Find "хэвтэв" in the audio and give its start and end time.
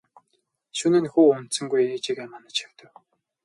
2.61-2.89